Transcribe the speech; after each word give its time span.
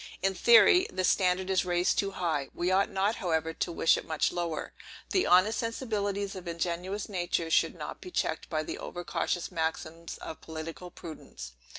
In 0.23 0.33
theory, 0.33 0.87
the 0.91 1.03
standard 1.03 1.51
is 1.51 1.63
raised 1.63 1.99
too 1.99 2.09
high; 2.09 2.49
we 2.55 2.71
ought 2.71 2.89
not, 2.89 3.17
however, 3.17 3.53
to 3.53 3.71
wish 3.71 3.97
it 3.97 4.07
much 4.07 4.31
lower. 4.31 4.73
The 5.11 5.27
honest 5.27 5.59
sensibilities 5.59 6.33
of 6.33 6.47
ingenuous 6.47 7.07
nature 7.07 7.51
should 7.51 7.75
not 7.75 8.01
be 8.01 8.09
checked 8.09 8.49
by 8.49 8.63
the 8.63 8.79
over 8.79 9.03
cautious 9.03 9.51
maxims 9.51 10.17
of 10.17 10.41
political 10.41 10.89
prudence. 10.89 11.51